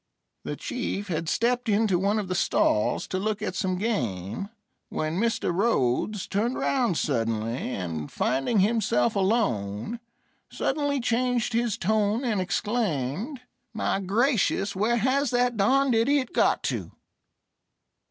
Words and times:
The 0.43 0.55
Chief 0.55 1.09
had 1.09 1.29
stepped 1.29 1.69
into 1.69 1.99
one 1.99 2.17
of 2.17 2.27
the 2.27 2.33
stalls 2.33 3.05
to 3.09 3.19
look 3.19 3.39
at 3.43 3.53
some 3.53 3.77
game, 3.77 4.49
when 4.89 5.19
Mr. 5.19 5.53
Rhodes 5.55 6.25
turned 6.25 6.57
round 6.57 6.97
suddenly, 6.97 7.59
and, 7.75 8.11
finding 8.11 8.61
himself 8.61 9.15
alone, 9.15 9.99
suddenly 10.51 10.99
changed 10.99 11.53
his 11.53 11.77
tone 11.77 12.23
and 12.25 12.41
exclaimed: 12.41 13.41
"My 13.75 13.99
gracious, 13.99 14.75
where 14.75 14.97
has 14.97 15.29
that 15.29 15.55
darned 15.55 15.93
idiot 15.93 16.33
got 16.33 16.63
to?" 16.63 16.91